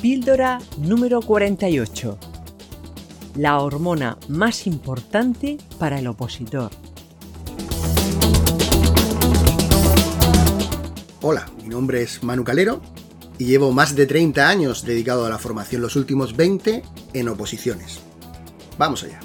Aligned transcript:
Píldora 0.00 0.58
número 0.78 1.22
48. 1.22 2.18
La 3.36 3.60
hormona 3.60 4.18
más 4.28 4.66
importante 4.66 5.56
para 5.78 5.98
el 5.98 6.06
opositor. 6.06 6.70
Hola, 11.22 11.46
mi 11.62 11.68
nombre 11.68 12.02
es 12.02 12.22
Manu 12.22 12.44
Calero 12.44 12.82
y 13.38 13.46
llevo 13.46 13.72
más 13.72 13.96
de 13.96 14.06
30 14.06 14.46
años 14.48 14.84
dedicado 14.84 15.24
a 15.24 15.30
la 15.30 15.38
formación, 15.38 15.80
los 15.80 15.96
últimos 15.96 16.36
20 16.36 16.82
en 17.14 17.28
oposiciones. 17.28 18.00
Vamos 18.78 19.02
allá. 19.02 19.18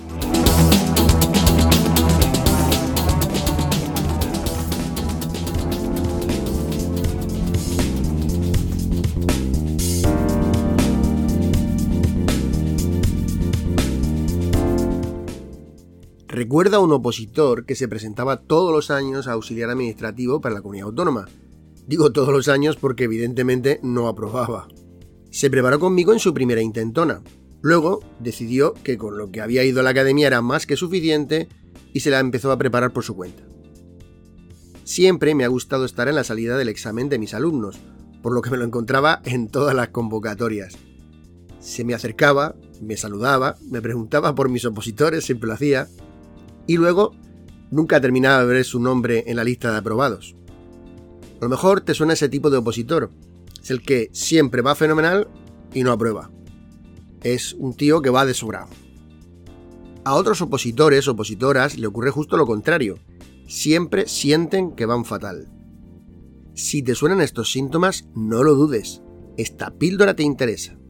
Recuerda 16.32 16.80
un 16.80 16.94
opositor 16.94 17.66
que 17.66 17.76
se 17.76 17.90
presentaba 17.90 18.38
todos 18.38 18.72
los 18.72 18.90
años 18.90 19.28
a 19.28 19.34
auxiliar 19.34 19.70
administrativo 19.70 20.40
para 20.40 20.56
la 20.56 20.62
comunidad 20.62 20.88
autónoma. 20.88 21.28
Digo 21.86 22.14
todos 22.14 22.30
los 22.30 22.48
años 22.48 22.78
porque 22.78 23.04
evidentemente 23.04 23.82
no 23.84 24.08
aprobaba. 24.08 24.70
Se 25.30 25.50
preparó 25.50 25.82
conmigo 25.82 26.14
en 26.14 26.20
su 26.20 26.34
primera 26.34 26.62
intentona. 26.62 27.22
Luego 27.62 28.00
decidió 28.22 28.74
que 28.76 28.98
con 28.98 29.18
lo 29.18 29.30
que 29.30 29.42
había 29.42 29.66
ido 29.66 29.82
a 29.82 29.84
la 29.84 29.90
academia 29.90 30.28
era 30.28 30.42
más 30.42 30.66
que 30.66 30.78
suficiente 30.78 31.50
y 31.92 32.00
se 32.00 32.12
la 32.12 32.22
empezó 32.22 32.54
a 32.54 32.58
preparar 32.58 32.94
por 32.94 33.04
su 33.04 33.14
cuenta. 33.14 33.44
Siempre 34.86 35.36
me 35.36 35.44
ha 35.44 35.50
gustado 35.50 35.84
estar 35.84 36.08
en 36.08 36.16
la 36.16 36.24
salida 36.24 36.58
del 36.58 36.70
examen 36.70 37.10
de 37.10 37.20
mis 37.20 37.34
alumnos, 37.34 37.78
por 38.24 38.34
lo 38.34 38.42
que 38.42 38.52
me 38.52 38.58
lo 38.58 38.64
encontraba 38.64 39.22
en 39.26 39.50
todas 39.50 39.76
las 39.76 39.90
convocatorias. 39.90 40.78
Se 41.60 41.84
me 41.84 41.94
acercaba, 41.94 42.56
me 42.82 42.96
saludaba, 42.96 43.58
me 43.70 43.82
preguntaba 43.82 44.34
por 44.34 44.48
mis 44.48 44.64
opositores, 44.64 45.26
siempre 45.26 45.48
lo 45.48 45.56
hacía, 45.56 45.90
y 46.68 46.78
luego 46.78 47.14
nunca 47.70 48.02
terminaba 48.02 48.46
de 48.46 48.54
ver 48.54 48.66
su 48.66 48.80
nombre 48.80 49.24
en 49.28 49.36
la 49.36 49.44
lista 49.44 49.72
de 49.72 49.78
aprobados. 49.78 50.36
A 51.40 51.46
lo 51.46 51.50
mejor 51.50 51.82
te 51.82 51.94
suena 51.94 52.14
ese 52.14 52.30
tipo 52.30 52.50
de 52.50 52.58
opositor. 52.58 53.10
Es 53.62 53.72
el 53.72 53.82
que 53.82 54.10
siempre 54.14 54.62
va 54.62 54.76
fenomenal 54.76 55.28
y 55.74 55.84
no 55.84 55.92
aprueba. 55.92 56.30
Es 57.24 57.54
un 57.54 57.76
tío 57.76 58.02
que 58.02 58.10
va 58.10 58.26
de 58.26 58.34
sobrado. 58.34 58.68
A 60.04 60.16
otros 60.16 60.42
opositores, 60.42 61.08
opositoras, 61.08 61.78
le 61.78 61.88
ocurre 61.88 62.12
justo 62.12 62.38
lo 62.38 62.46
contrario. 62.46 62.98
Siempre 63.48 64.08
sienten 64.08 64.72
que 64.72 64.86
van 64.86 65.06
fatal. 65.06 65.48
Si 66.56 66.84
te 66.84 66.96
suenan 66.96 67.22
estos 67.22 67.52
síntomas, 67.52 68.10
no 68.16 68.44
lo 68.44 68.56
dudes. 68.56 69.02
Esta 69.38 69.72
píldora 69.72 70.16
te 70.16 70.24
interesa. 70.24 70.81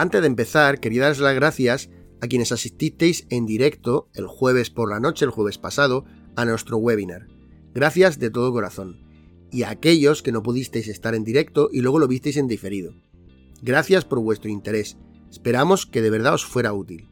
Antes 0.00 0.22
de 0.22 0.28
empezar, 0.28 0.80
quería 0.80 1.02
daros 1.02 1.18
las 1.18 1.34
gracias 1.34 1.90
a 2.22 2.26
quienes 2.26 2.52
asististeis 2.52 3.26
en 3.28 3.44
directo 3.44 4.08
el 4.14 4.26
jueves 4.26 4.70
por 4.70 4.88
la 4.88 4.98
noche, 4.98 5.26
el 5.26 5.30
jueves 5.30 5.58
pasado, 5.58 6.06
a 6.36 6.46
nuestro 6.46 6.78
webinar. 6.78 7.26
Gracias 7.74 8.18
de 8.18 8.30
todo 8.30 8.50
corazón. 8.50 8.98
Y 9.52 9.64
a 9.64 9.68
aquellos 9.68 10.22
que 10.22 10.32
no 10.32 10.42
pudisteis 10.42 10.88
estar 10.88 11.14
en 11.14 11.22
directo 11.22 11.68
y 11.70 11.82
luego 11.82 11.98
lo 11.98 12.08
visteis 12.08 12.38
en 12.38 12.48
diferido. 12.48 12.94
Gracias 13.60 14.06
por 14.06 14.20
vuestro 14.20 14.48
interés. 14.48 14.96
Esperamos 15.30 15.84
que 15.84 16.00
de 16.00 16.08
verdad 16.08 16.32
os 16.32 16.46
fuera 16.46 16.72
útil. 16.72 17.10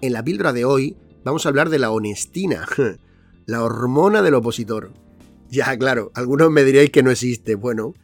En 0.00 0.14
la 0.14 0.24
píldora 0.24 0.52
de 0.52 0.64
hoy 0.64 0.96
vamos 1.22 1.46
a 1.46 1.50
hablar 1.50 1.70
de 1.70 1.78
la 1.78 1.92
honestina, 1.92 2.66
la 3.46 3.62
hormona 3.62 4.20
del 4.20 4.34
opositor. 4.34 4.94
Ya, 5.48 5.78
claro, 5.78 6.10
algunos 6.16 6.50
me 6.50 6.64
diréis 6.64 6.90
que 6.90 7.04
no 7.04 7.12
existe. 7.12 7.54
Bueno, 7.54 7.94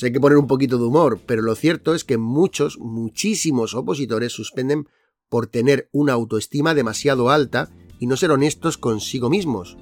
hay 0.00 0.12
que 0.12 0.20
poner 0.20 0.38
un 0.38 0.46
poquito 0.46 0.78
de 0.78 0.84
humor, 0.84 1.20
pero 1.26 1.42
lo 1.42 1.54
cierto 1.54 1.94
es 1.94 2.04
que 2.04 2.18
muchos, 2.18 2.78
muchísimos 2.78 3.74
opositores 3.74 4.32
suspenden 4.32 4.88
por 5.28 5.46
tener 5.46 5.88
una 5.92 6.14
autoestima 6.14 6.74
demasiado 6.74 7.30
alta 7.30 7.70
y 7.98 8.06
no 8.06 8.16
ser 8.16 8.30
honestos 8.30 8.78
consigo 8.78 9.30
mismos. 9.30 9.76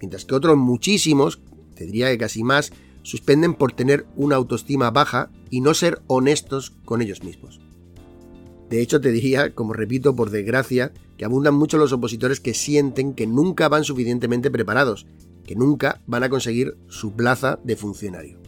Mientras 0.00 0.24
que 0.24 0.34
otros 0.34 0.56
muchísimos, 0.56 1.40
te 1.74 1.84
diría 1.84 2.10
que 2.10 2.18
casi 2.18 2.42
más, 2.42 2.72
suspenden 3.02 3.54
por 3.54 3.72
tener 3.72 4.06
una 4.16 4.36
autoestima 4.36 4.90
baja 4.90 5.30
y 5.50 5.60
no 5.60 5.74
ser 5.74 6.00
honestos 6.06 6.70
con 6.84 7.02
ellos 7.02 7.22
mismos. 7.22 7.60
De 8.68 8.80
hecho, 8.80 9.00
te 9.00 9.10
diría, 9.10 9.54
como 9.54 9.72
repito, 9.72 10.14
por 10.14 10.30
desgracia, 10.30 10.92
que 11.18 11.24
abundan 11.24 11.54
mucho 11.54 11.76
los 11.76 11.92
opositores 11.92 12.40
que 12.40 12.54
sienten 12.54 13.14
que 13.14 13.26
nunca 13.26 13.68
van 13.68 13.84
suficientemente 13.84 14.50
preparados, 14.50 15.06
que 15.44 15.56
nunca 15.56 16.00
van 16.06 16.22
a 16.22 16.30
conseguir 16.30 16.78
su 16.88 17.12
plaza 17.12 17.58
de 17.64 17.76
funcionario. 17.76 18.39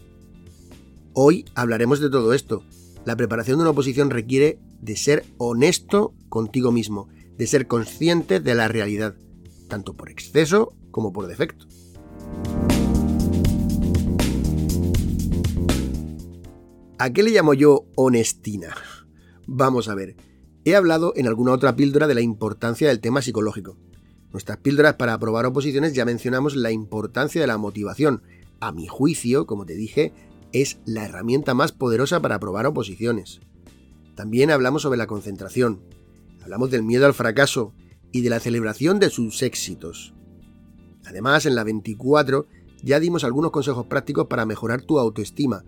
Hoy 1.14 1.44
hablaremos 1.54 2.00
de 2.00 2.08
todo 2.08 2.32
esto. 2.32 2.64
La 3.04 3.16
preparación 3.16 3.58
de 3.58 3.62
una 3.62 3.72
oposición 3.72 4.08
requiere 4.08 4.58
de 4.80 4.96
ser 4.96 5.26
honesto 5.36 6.14
contigo 6.30 6.72
mismo, 6.72 7.08
de 7.36 7.46
ser 7.46 7.66
consciente 7.66 8.40
de 8.40 8.54
la 8.54 8.66
realidad, 8.66 9.14
tanto 9.68 9.92
por 9.94 10.08
exceso 10.08 10.72
como 10.90 11.12
por 11.12 11.26
defecto. 11.26 11.66
¿A 16.98 17.12
qué 17.12 17.22
le 17.22 17.32
llamo 17.32 17.52
yo 17.52 17.84
honestina? 17.94 18.74
Vamos 19.46 19.88
a 19.88 19.94
ver. 19.94 20.16
He 20.64 20.76
hablado 20.76 21.12
en 21.14 21.26
alguna 21.26 21.52
otra 21.52 21.76
píldora 21.76 22.06
de 22.06 22.14
la 22.14 22.22
importancia 22.22 22.88
del 22.88 23.00
tema 23.00 23.20
psicológico. 23.20 23.76
Nuestras 24.32 24.56
píldoras 24.58 24.94
para 24.94 25.12
aprobar 25.12 25.44
oposiciones 25.44 25.92
ya 25.92 26.06
mencionamos 26.06 26.56
la 26.56 26.72
importancia 26.72 27.38
de 27.38 27.48
la 27.48 27.58
motivación. 27.58 28.22
A 28.60 28.72
mi 28.72 28.86
juicio, 28.86 29.44
como 29.46 29.66
te 29.66 29.74
dije, 29.74 30.14
es 30.52 30.78
la 30.84 31.04
herramienta 31.04 31.54
más 31.54 31.72
poderosa 31.72 32.20
para 32.20 32.36
aprobar 32.36 32.66
oposiciones. 32.66 33.40
También 34.14 34.50
hablamos 34.50 34.82
sobre 34.82 34.98
la 34.98 35.06
concentración, 35.06 35.80
hablamos 36.42 36.70
del 36.70 36.82
miedo 36.82 37.06
al 37.06 37.14
fracaso 37.14 37.72
y 38.12 38.20
de 38.20 38.30
la 38.30 38.40
celebración 38.40 38.98
de 38.98 39.10
sus 39.10 39.42
éxitos. 39.42 40.14
Además, 41.04 41.46
en 41.46 41.54
la 41.54 41.64
24 41.64 42.46
ya 42.82 43.00
dimos 43.00 43.24
algunos 43.24 43.50
consejos 43.50 43.86
prácticos 43.86 44.26
para 44.26 44.44
mejorar 44.44 44.82
tu 44.82 44.98
autoestima. 44.98 45.64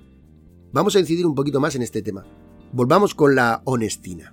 Vamos 0.73 0.97
a 0.97 1.01
incidir 1.01 1.27
un 1.27 1.35
poquito 1.35 1.61
más 1.61 1.75
en 1.77 1.83
este 1.83 2.03
tema. 2.03 2.25
Volvamos 2.73 3.15
con 3.15 3.35
la 3.35 3.63
honestina. 3.65 4.33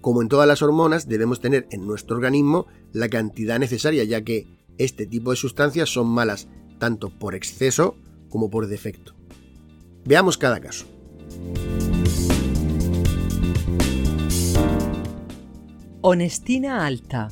Como 0.00 0.22
en 0.22 0.28
todas 0.28 0.46
las 0.46 0.62
hormonas, 0.62 1.08
debemos 1.08 1.40
tener 1.40 1.66
en 1.70 1.86
nuestro 1.86 2.16
organismo 2.16 2.66
la 2.92 3.08
cantidad 3.08 3.58
necesaria, 3.58 4.04
ya 4.04 4.22
que 4.22 4.46
este 4.78 5.06
tipo 5.06 5.30
de 5.30 5.36
sustancias 5.36 5.92
son 5.92 6.08
malas 6.08 6.48
tanto 6.78 7.10
por 7.10 7.34
exceso 7.34 7.96
como 8.30 8.48
por 8.48 8.66
defecto. 8.66 9.14
Veamos 10.04 10.38
cada 10.38 10.60
caso. 10.60 10.86
Honestina 16.00 16.86
alta. 16.86 17.28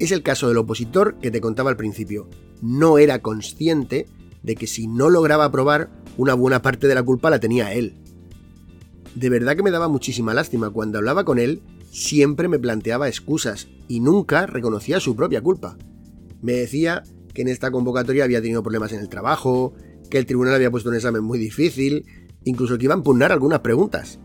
Es 0.00 0.10
el 0.10 0.22
caso 0.22 0.48
del 0.48 0.56
opositor 0.56 1.18
que 1.20 1.30
te 1.30 1.40
contaba 1.40 1.70
al 1.70 1.76
principio. 1.76 2.28
No 2.60 2.98
era 2.98 3.20
consciente 3.20 4.08
de 4.42 4.56
que 4.56 4.66
si 4.66 4.88
no 4.88 5.10
lograba 5.10 5.44
aprobar, 5.44 5.90
una 6.16 6.34
buena 6.34 6.62
parte 6.62 6.88
de 6.88 6.94
la 6.96 7.02
culpa 7.02 7.30
la 7.30 7.38
tenía 7.38 7.72
él. 7.72 7.94
De 9.14 9.30
verdad 9.30 9.56
que 9.56 9.62
me 9.62 9.70
daba 9.70 9.88
muchísima 9.88 10.34
lástima. 10.34 10.70
Cuando 10.70 10.98
hablaba 10.98 11.24
con 11.24 11.38
él, 11.38 11.62
siempre 11.90 12.48
me 12.48 12.58
planteaba 12.58 13.08
excusas 13.08 13.68
y 13.86 14.00
nunca 14.00 14.46
reconocía 14.46 15.00
su 15.00 15.14
propia 15.14 15.40
culpa. 15.40 15.76
Me 16.42 16.52
decía 16.52 17.04
que 17.32 17.42
en 17.42 17.48
esta 17.48 17.70
convocatoria 17.70 18.24
había 18.24 18.42
tenido 18.42 18.62
problemas 18.62 18.92
en 18.92 19.00
el 19.00 19.08
trabajo, 19.08 19.74
que 20.10 20.18
el 20.18 20.26
tribunal 20.26 20.54
había 20.54 20.70
puesto 20.70 20.88
un 20.88 20.96
examen 20.96 21.22
muy 21.22 21.38
difícil, 21.38 22.06
incluso 22.44 22.78
que 22.78 22.84
iba 22.84 22.94
a 22.94 22.98
impugnar 22.98 23.32
algunas 23.32 23.60
preguntas. 23.60 24.18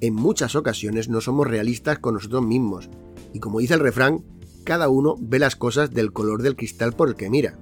En 0.00 0.14
muchas 0.14 0.56
ocasiones 0.56 1.08
no 1.08 1.20
somos 1.20 1.46
realistas 1.46 1.98
con 1.98 2.14
nosotros 2.14 2.44
mismos, 2.44 2.90
y 3.32 3.40
como 3.40 3.60
dice 3.60 3.74
el 3.74 3.80
refrán, 3.80 4.24
cada 4.64 4.88
uno 4.88 5.16
ve 5.20 5.38
las 5.38 5.56
cosas 5.56 5.90
del 5.90 6.12
color 6.12 6.42
del 6.42 6.56
cristal 6.56 6.92
por 6.92 7.08
el 7.08 7.14
que 7.14 7.30
mira. 7.30 7.58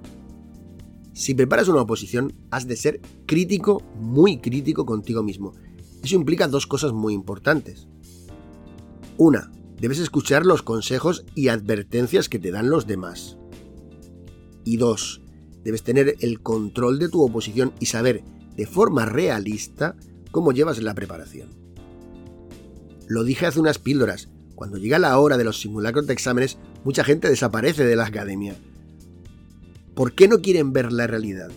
Si 1.13 1.35
preparas 1.35 1.69
una 1.69 1.83
oposición, 1.83 2.33
has 2.51 2.67
de 2.67 2.77
ser 2.77 3.01
crítico, 3.27 3.83
muy 3.97 4.39
crítico 4.41 4.87
contigo 4.87 5.23
mismo. 5.23 5.53
Eso 6.03 6.15
implica 6.15 6.49
dos 6.49 6.67
cosas 6.67 6.93
muy 6.93 7.13
importantes. 7.13 7.89
Una, 9.19 9.51
Debes 9.81 9.99
escuchar 9.99 10.45
los 10.45 10.63
consejos 10.63 11.25
y 11.35 11.49
advertencias 11.49 12.29
que 12.29 12.39
te 12.39 12.51
dan 12.51 12.69
los 12.69 12.87
demás. 12.87 13.39
Y 14.63 14.77
dos, 14.77 15.23
debes 15.65 15.83
tener 15.83 16.17
el 16.21 16.41
control 16.41 16.99
de 16.99 17.09
tu 17.09 17.23
oposición 17.23 17.73
y 17.81 17.87
saber 17.87 18.23
de 18.57 18.67
forma 18.67 19.07
realista 19.07 19.97
cómo 20.31 20.53
llevas 20.53 20.83
la 20.83 20.95
preparación. 20.95 21.49
Lo 23.09 23.25
dije 23.25 23.47
hace 23.47 23.61
unas 23.61 23.79
píldoras, 23.79 24.29
cuando 24.55 24.79
llega 24.79 24.99
la 24.99 25.19
hora 25.19 25.39
de 25.39 25.45
los 25.45 25.61
simulacros 25.61 26.07
de 26.07 26.13
exámenes, 26.13 26.59
mucha 26.85 27.03
gente 27.03 27.29
desaparece 27.29 27.85
de 27.85 27.97
la 27.97 28.07
academia. 28.07 28.55
¿Por 29.95 30.13
qué 30.13 30.29
no 30.29 30.41
quieren 30.41 30.73
ver 30.73 30.93
la 30.93 31.07
realidad? 31.07 31.51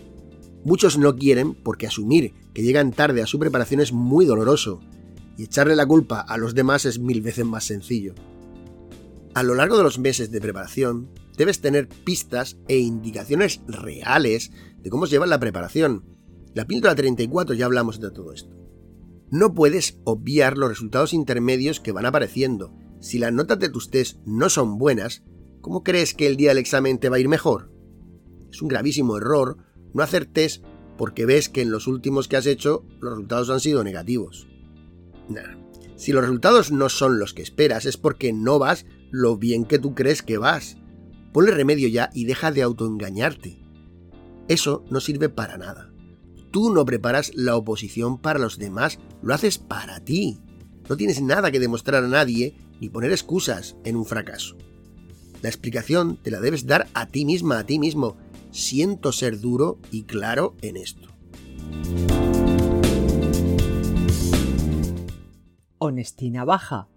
Muchos 0.64 0.98
no 0.98 1.16
quieren 1.16 1.54
porque 1.54 1.88
asumir 1.88 2.34
que 2.54 2.64
llegan 2.64 2.92
tarde 2.92 3.22
a 3.22 3.28
su 3.28 3.40
preparación 3.40 3.82
es 3.82 3.92
muy 3.92 4.26
doloroso, 4.26 4.80
y 5.38 5.44
echarle 5.44 5.76
la 5.76 5.86
culpa 5.86 6.22
a 6.22 6.38
los 6.38 6.56
demás 6.56 6.86
es 6.86 7.00
mil 7.00 7.22
veces 7.22 7.46
más 7.46 7.66
sencillo. 7.66 8.14
A 9.34 9.44
lo 9.44 9.56
largo 9.56 9.78
de 9.78 9.84
los 9.84 10.00
meses 10.00 10.32
de 10.32 10.42
preparación, 10.42 11.10
debes 11.38 11.62
tener 11.62 11.88
pistas 11.88 12.58
e 12.68 12.78
indicaciones 12.78 13.62
reales 13.68 14.52
de 14.78 14.90
cómo 14.90 15.06
se 15.06 15.14
lleva 15.14 15.26
la 15.26 15.40
preparación. 15.40 16.06
La 16.54 16.66
píldora 16.66 16.96
34 16.96 17.56
ya 17.56 17.66
hablamos 17.66 18.00
de 18.00 18.12
todo 18.12 18.34
esto. 18.34 18.56
No 19.32 19.54
puedes 19.56 20.00
obviar 20.04 20.58
los 20.58 20.70
resultados 20.70 21.14
intermedios 21.14 21.80
que 21.80 21.92
van 21.92 22.06
apareciendo. 22.06 22.74
Si 23.00 23.18
las 23.18 23.34
notas 23.34 23.60
de 23.60 23.70
tus 23.70 23.90
test 23.90 24.20
no 24.26 24.50
son 24.50 24.78
buenas, 24.78 25.24
¿cómo 25.62 25.84
crees 25.84 26.14
que 26.14 26.28
el 26.28 26.38
día 26.38 26.50
del 26.50 26.60
examen 26.60 27.00
te 27.00 27.10
va 27.10 27.18
a 27.18 27.20
ir 27.20 27.28
mejor? 27.28 27.72
Es 28.52 28.62
un 28.62 28.68
gravísimo 28.68 29.18
error 29.18 29.58
no 29.94 30.04
hacer 30.04 30.26
test 30.26 30.64
porque 30.98 31.26
ves 31.26 31.50
que 31.50 31.62
en 31.62 31.72
los 31.72 31.88
últimos 31.88 32.28
que 32.28 32.38
has 32.38 32.46
hecho 32.46 32.86
los 33.00 33.14
resultados 33.14 33.50
han 33.50 33.60
sido 33.60 33.84
negativos. 33.84 34.48
Si 35.96 36.12
los 36.12 36.22
resultados 36.22 36.72
no 36.72 36.90
son 36.90 37.20
los 37.20 37.34
que 37.34 37.42
esperas 37.42 37.86
es 37.86 37.98
porque 37.98 38.34
no 38.34 38.60
vas 38.60 38.86
lo 39.12 39.38
bien 39.38 39.66
que 39.66 39.80
tú 39.80 39.96
crees 39.96 40.22
que 40.22 40.38
vas. 40.38 40.78
Ponle 41.34 41.52
remedio 41.52 41.88
ya 41.88 42.12
y 42.14 42.26
deja 42.26 42.52
de 42.52 42.62
autoengañarte. 42.62 43.60
Eso 44.48 44.86
no 44.92 45.00
sirve 45.00 45.30
para 45.30 45.58
nada. 45.58 45.92
Tú 46.52 46.72
no 46.72 46.86
preparas 46.86 47.32
la 47.34 47.58
oposición 47.58 48.20
para 48.20 48.38
los 48.38 48.60
demás, 48.60 49.00
lo 49.24 49.34
haces 49.34 49.58
para 49.58 50.00
ti. 50.02 50.40
No 50.88 50.96
tienes 50.96 51.22
nada 51.22 51.50
que 51.50 51.60
demostrar 51.60 52.04
a 52.04 52.08
nadie 52.08 52.56
ni 52.80 52.90
poner 52.90 53.12
excusas 53.12 53.76
en 53.84 53.96
un 53.96 54.06
fracaso. 54.06 54.58
La 55.42 55.50
explicación 55.50 56.18
te 56.22 56.30
la 56.30 56.40
debes 56.40 56.68
dar 56.68 56.88
a 56.94 57.08
ti 57.08 57.26
misma, 57.26 57.58
a 57.60 57.66
ti 57.66 57.80
mismo. 57.80 58.16
Siento 58.52 59.12
ser 59.12 59.40
duro 59.40 59.80
y 59.90 60.04
claro 60.04 60.56
en 60.62 60.78
esto. 60.78 61.10
Honestina 65.80 66.46
baja. 66.46 66.88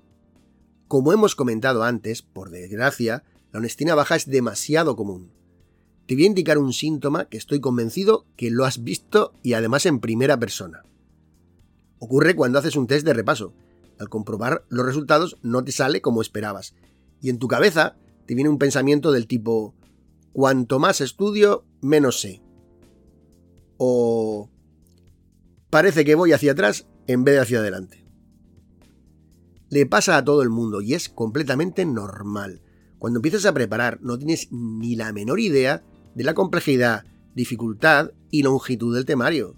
Como 0.88 1.12
hemos 1.12 1.34
comentado 1.34 1.82
antes, 1.82 2.20
por 2.20 2.50
desgracia, 2.50 3.24
la 3.52 3.58
honestina 3.58 3.94
baja 3.94 4.16
es 4.16 4.26
demasiado 4.26 4.96
común. 4.96 5.32
Te 6.06 6.14
voy 6.14 6.24
a 6.24 6.28
indicar 6.28 6.58
un 6.58 6.72
síntoma 6.72 7.24
que 7.24 7.36
estoy 7.36 7.60
convencido 7.60 8.26
que 8.36 8.50
lo 8.50 8.64
has 8.64 8.84
visto 8.84 9.32
y 9.42 9.54
además 9.54 9.86
en 9.86 10.00
primera 10.00 10.38
persona. 10.38 10.84
Ocurre 11.98 12.36
cuando 12.36 12.58
haces 12.58 12.76
un 12.76 12.86
test 12.86 13.04
de 13.04 13.12
repaso. 13.12 13.54
Al 13.98 14.08
comprobar 14.08 14.64
los 14.68 14.84
resultados 14.84 15.36
no 15.42 15.64
te 15.64 15.72
sale 15.72 16.00
como 16.00 16.20
esperabas. 16.20 16.74
Y 17.20 17.30
en 17.30 17.38
tu 17.38 17.48
cabeza 17.48 17.96
te 18.26 18.34
viene 18.34 18.50
un 18.50 18.58
pensamiento 18.58 19.10
del 19.10 19.26
tipo, 19.26 19.74
cuanto 20.32 20.78
más 20.78 21.00
estudio, 21.00 21.64
menos 21.80 22.20
sé. 22.20 22.42
O 23.78 24.50
parece 25.70 26.04
que 26.04 26.14
voy 26.14 26.32
hacia 26.32 26.52
atrás 26.52 26.86
en 27.06 27.24
vez 27.24 27.36
de 27.36 27.40
hacia 27.40 27.58
adelante. 27.58 28.04
Le 29.70 29.86
pasa 29.86 30.16
a 30.16 30.24
todo 30.24 30.42
el 30.42 30.50
mundo 30.50 30.80
y 30.80 30.94
es 30.94 31.08
completamente 31.08 31.84
normal. 31.84 32.62
Cuando 33.06 33.18
empiezas 33.18 33.46
a 33.46 33.54
preparar 33.54 34.00
no 34.02 34.18
tienes 34.18 34.48
ni 34.50 34.96
la 34.96 35.12
menor 35.12 35.38
idea 35.38 35.84
de 36.16 36.24
la 36.24 36.34
complejidad, 36.34 37.04
dificultad 37.36 38.10
y 38.32 38.42
longitud 38.42 38.96
del 38.96 39.04
temario. 39.04 39.54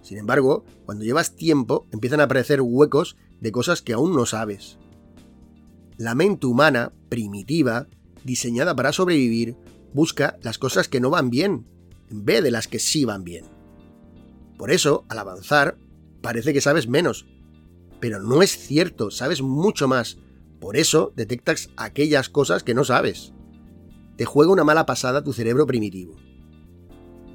Sin 0.00 0.16
embargo, 0.16 0.64
cuando 0.86 1.04
llevas 1.04 1.34
tiempo 1.34 1.88
empiezan 1.90 2.20
a 2.20 2.22
aparecer 2.26 2.60
huecos 2.60 3.16
de 3.40 3.50
cosas 3.50 3.82
que 3.82 3.94
aún 3.94 4.14
no 4.14 4.26
sabes. 4.26 4.78
La 5.96 6.14
mente 6.14 6.46
humana, 6.46 6.92
primitiva, 7.08 7.88
diseñada 8.22 8.76
para 8.76 8.92
sobrevivir, 8.92 9.56
busca 9.92 10.38
las 10.42 10.58
cosas 10.58 10.86
que 10.86 11.00
no 11.00 11.10
van 11.10 11.30
bien, 11.30 11.66
en 12.12 12.24
vez 12.24 12.44
de 12.44 12.52
las 12.52 12.68
que 12.68 12.78
sí 12.78 13.04
van 13.04 13.24
bien. 13.24 13.44
Por 14.56 14.70
eso, 14.70 15.04
al 15.08 15.18
avanzar, 15.18 15.78
parece 16.22 16.52
que 16.52 16.60
sabes 16.60 16.86
menos. 16.86 17.26
Pero 17.98 18.22
no 18.22 18.40
es 18.40 18.56
cierto, 18.56 19.10
sabes 19.10 19.42
mucho 19.42 19.88
más, 19.88 20.18
por 20.64 20.78
eso 20.78 21.12
detectas 21.14 21.68
aquellas 21.76 22.30
cosas 22.30 22.62
que 22.62 22.72
no 22.72 22.84
sabes. 22.84 23.34
Te 24.16 24.24
juega 24.24 24.50
una 24.50 24.64
mala 24.64 24.86
pasada 24.86 25.22
tu 25.22 25.34
cerebro 25.34 25.66
primitivo. 25.66 26.16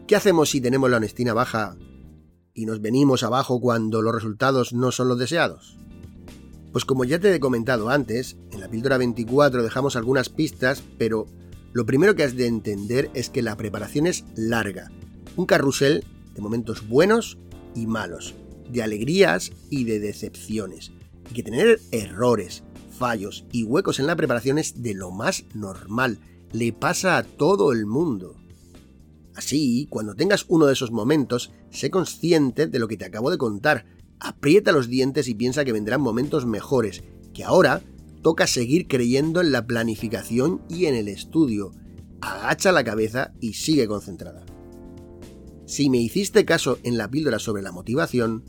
¿Qué 0.08 0.16
hacemos 0.16 0.50
si 0.50 0.62
tenemos 0.62 0.90
la 0.90 0.98
honestina 0.98 1.36
baja 1.36 1.78
y 2.56 2.66
nos 2.66 2.82
venimos 2.82 3.22
abajo 3.22 3.62
cuando 3.62 4.02
los 4.02 4.16
resultados 4.16 4.74
no 4.74 4.92
son 4.92 5.10
los 5.10 5.20
deseados? 5.20 5.78
Pues 6.72 6.86
como 6.86 7.06
ya 7.06 7.20
te 7.20 7.32
he 7.32 7.40
comentado 7.40 7.92
antes, 7.92 8.36
en 8.52 8.62
la 8.62 8.68
píldora 8.68 8.98
24 8.98 9.62
dejamos 9.62 9.96
algunas 9.96 10.30
pistas, 10.30 10.82
pero 10.98 11.28
lo 11.72 11.86
primero 11.86 12.16
que 12.16 12.24
has 12.24 12.36
de 12.36 12.48
entender 12.48 13.12
es 13.14 13.30
que 13.30 13.44
la 13.44 13.56
preparación 13.56 14.08
es 14.08 14.26
larga, 14.36 14.90
un 15.36 15.46
carrusel 15.46 16.04
de 16.34 16.42
momentos 16.42 16.88
buenos 16.88 17.38
y 17.76 17.86
malos, 17.86 18.34
de 18.72 18.82
alegrías 18.82 19.52
y 19.70 19.84
de 19.84 20.00
decepciones, 20.00 20.94
y 21.30 21.36
que 21.36 21.44
tener 21.44 21.80
errores, 21.92 22.64
fallos 23.00 23.46
y 23.52 23.64
huecos 23.64 24.00
en 24.00 24.06
la 24.06 24.16
preparación 24.16 24.60
es 24.60 24.84
de 24.84 24.94
lo 24.94 25.10
más 25.10 25.46
normal, 25.56 26.20
le 26.52 26.74
pasa 26.74 27.18
a 27.18 27.24
todo 27.24 27.72
el 27.72 27.86
mundo. 27.86 28.36
Así, 29.36 29.88
cuando 29.90 30.16
tengas 30.16 30.46
uno 30.50 30.66
de 30.66 30.74
esos 30.74 30.92
momentos, 30.92 31.52
sé 31.72 31.90
consciente 31.90 32.68
de 32.68 32.78
lo 32.78 32.88
que 32.88 32.98
te 32.98 33.06
acabo 33.06 33.32
de 33.32 33.38
contar, 33.38 33.86
aprieta 34.20 34.74
los 34.74 34.90
dientes 34.90 35.30
y 35.30 35.34
piensa 35.34 35.64
que 35.64 35.72
vendrán 35.72 36.02
momentos 36.02 36.46
mejores, 36.46 37.04
que 37.34 37.46
ahora 37.46 37.82
toca 38.22 38.48
seguir 38.48 38.88
creyendo 38.88 39.40
en 39.40 39.54
la 39.54 39.66
planificación 39.66 40.62
y 40.70 40.86
en 40.86 40.96
el 40.96 41.08
estudio. 41.08 41.72
Agacha 42.20 42.74
la 42.74 42.84
cabeza 42.84 43.34
y 43.40 43.54
sigue 43.54 43.88
concentrada. 43.88 44.46
Si 45.66 45.90
me 45.90 46.00
hiciste 46.00 46.44
caso 46.44 46.80
en 46.84 46.98
la 46.98 47.10
píldora 47.10 47.40
sobre 47.40 47.62
la 47.62 47.72
motivación, 47.72 48.44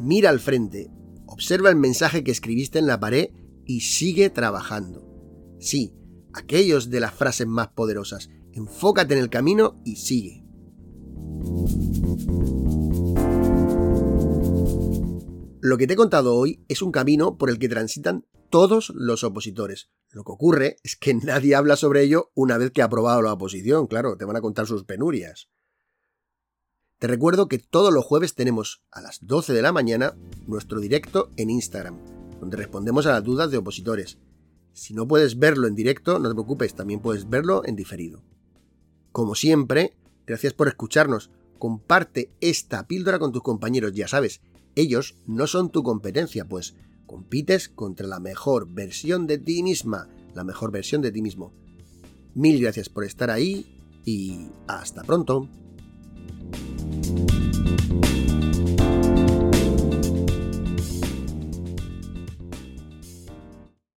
mira 0.00 0.30
al 0.30 0.40
frente, 0.40 0.90
observa 1.26 1.70
el 1.70 1.76
mensaje 1.76 2.24
que 2.24 2.32
escribiste 2.32 2.80
en 2.80 2.88
la 2.88 2.98
pared 2.98 3.30
y 3.64 3.80
sigue 3.80 4.30
trabajando. 4.30 5.06
Sí, 5.60 5.94
aquellos 6.32 6.90
de 6.90 7.00
las 7.00 7.14
frases 7.14 7.46
más 7.46 7.68
poderosas. 7.68 8.30
Enfócate 8.52 9.14
en 9.14 9.20
el 9.20 9.30
camino 9.30 9.80
y 9.84 9.96
sigue. 9.96 10.44
Lo 15.62 15.76
que 15.76 15.86
te 15.86 15.92
he 15.92 15.96
contado 15.96 16.34
hoy 16.34 16.64
es 16.68 16.82
un 16.82 16.90
camino 16.90 17.36
por 17.36 17.50
el 17.50 17.58
que 17.58 17.68
transitan 17.68 18.26
todos 18.48 18.90
los 18.94 19.22
opositores. 19.24 19.90
Lo 20.08 20.24
que 20.24 20.32
ocurre 20.32 20.76
es 20.82 20.96
que 20.96 21.14
nadie 21.22 21.54
habla 21.54 21.76
sobre 21.76 22.02
ello 22.02 22.30
una 22.34 22.58
vez 22.58 22.70
que 22.72 22.82
ha 22.82 22.86
aprobado 22.86 23.22
la 23.22 23.32
oposición, 23.32 23.86
claro, 23.86 24.16
te 24.16 24.24
van 24.24 24.36
a 24.36 24.40
contar 24.40 24.66
sus 24.66 24.84
penurias. 24.84 25.48
Te 26.98 27.06
recuerdo 27.06 27.48
que 27.48 27.58
todos 27.58 27.94
los 27.94 28.04
jueves 28.04 28.34
tenemos 28.34 28.82
a 28.90 29.00
las 29.00 29.20
12 29.22 29.54
de 29.54 29.62
la 29.62 29.72
mañana 29.72 30.16
nuestro 30.46 30.80
directo 30.80 31.30
en 31.36 31.48
Instagram 31.48 32.19
donde 32.40 32.56
respondemos 32.56 33.06
a 33.06 33.12
las 33.12 33.24
dudas 33.24 33.50
de 33.50 33.58
opositores. 33.58 34.18
Si 34.72 34.94
no 34.94 35.06
puedes 35.06 35.38
verlo 35.38 35.66
en 35.66 35.74
directo, 35.74 36.18
no 36.18 36.28
te 36.28 36.34
preocupes, 36.34 36.74
también 36.74 37.00
puedes 37.00 37.28
verlo 37.28 37.62
en 37.64 37.76
diferido. 37.76 38.22
Como 39.12 39.34
siempre, 39.34 39.96
gracias 40.26 40.54
por 40.54 40.68
escucharnos. 40.68 41.30
Comparte 41.58 42.30
esta 42.40 42.86
píldora 42.86 43.18
con 43.18 43.32
tus 43.32 43.42
compañeros, 43.42 43.92
ya 43.92 44.08
sabes, 44.08 44.40
ellos 44.74 45.16
no 45.26 45.46
son 45.46 45.70
tu 45.70 45.82
competencia, 45.82 46.46
pues 46.46 46.74
compites 47.06 47.68
contra 47.68 48.06
la 48.06 48.20
mejor 48.20 48.68
versión 48.72 49.26
de 49.26 49.38
ti 49.38 49.62
misma, 49.62 50.08
la 50.34 50.44
mejor 50.44 50.70
versión 50.70 51.02
de 51.02 51.12
ti 51.12 51.22
mismo. 51.22 51.52
Mil 52.34 52.60
gracias 52.60 52.88
por 52.88 53.04
estar 53.04 53.30
ahí 53.30 53.66
y 54.04 54.46
hasta 54.68 55.02
pronto. 55.02 55.48